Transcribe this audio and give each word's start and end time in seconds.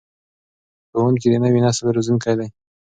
ښوونکي 0.89 1.27
د 1.29 1.35
نوي 1.43 1.59
نسل 1.65 1.85
روزونکي 1.97 2.33
دي. 2.39 2.47